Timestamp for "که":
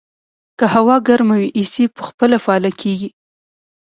0.59-0.65